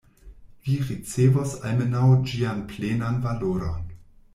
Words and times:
Vi 0.67 0.77
ricevos 0.87 1.53
almenaŭ 1.69 2.03
ĝian 2.33 2.67
plenan 2.75 3.25
valoron. 3.31 3.91